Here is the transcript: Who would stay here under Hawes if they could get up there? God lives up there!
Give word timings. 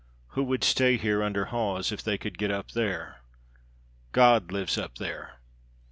Who 0.29 0.41
would 0.45 0.63
stay 0.63 0.97
here 0.97 1.21
under 1.21 1.45
Hawes 1.53 1.91
if 1.91 2.01
they 2.01 2.17
could 2.17 2.39
get 2.39 2.49
up 2.49 2.71
there? 2.71 3.21
God 4.13 4.51
lives 4.51 4.75
up 4.75 4.95
there! 4.95 5.37